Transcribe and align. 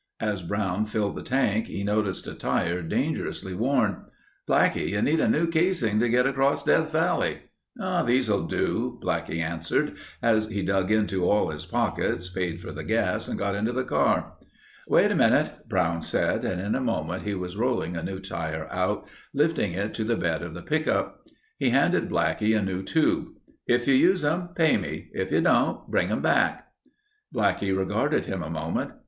As 0.19 0.41
Brown 0.41 0.87
filled 0.87 1.15
the 1.15 1.21
tank 1.21 1.67
he 1.67 1.83
noticed 1.83 2.25
a 2.25 2.33
tire 2.33 2.81
dangerously 2.81 3.53
worn. 3.53 4.05
"Blackie, 4.49 4.87
you 4.89 5.01
need 5.03 5.19
a 5.19 5.29
new 5.29 5.45
casing 5.45 5.99
to 5.99 6.09
get 6.09 6.25
across 6.25 6.63
Death 6.63 6.91
Valley." 6.91 7.37
"These'll 8.07 8.47
do," 8.47 8.97
Blackie 8.99 9.43
answered 9.43 9.93
as 10.19 10.47
he 10.47 10.63
dug 10.63 10.89
into 10.91 11.29
all 11.29 11.51
his 11.51 11.67
pockets, 11.67 12.29
paid 12.29 12.59
for 12.61 12.71
the 12.71 12.83
gas 12.83 13.27
and 13.27 13.37
got 13.37 13.53
into 13.53 13.71
the 13.73 13.83
car. 13.83 14.33
"Wait 14.87 15.11
a 15.11 15.15
minute," 15.15 15.69
Brown 15.69 16.01
said 16.01 16.43
and 16.45 16.59
in 16.59 16.73
a 16.73 16.81
moment 16.81 17.21
he 17.21 17.35
was 17.35 17.55
rolling 17.55 17.95
a 17.95 18.01
new 18.01 18.19
tire 18.19 18.67
out, 18.71 19.07
lifting 19.35 19.73
it 19.73 19.93
to 19.93 20.03
the 20.03 20.17
bed 20.17 20.41
of 20.41 20.55
the 20.55 20.63
pickup. 20.63 21.27
He 21.59 21.69
handed 21.69 22.09
Blackie 22.09 22.57
a 22.57 22.61
new 22.63 22.81
tube. 22.81 23.35
"If 23.67 23.87
you 23.87 23.93
use 23.93 24.21
them, 24.23 24.49
pay 24.55 24.77
me. 24.77 25.11
If 25.13 25.31
you 25.31 25.41
don't, 25.41 25.87
bring 25.87 26.09
'em 26.09 26.23
back." 26.23 26.69
Blackie 27.31 27.77
regarded 27.77 28.25
him 28.25 28.41
a 28.41 28.49
moment. 28.49 28.93